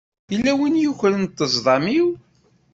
[0.31, 2.07] Yella win i yukren ṭṭezḍam-iw.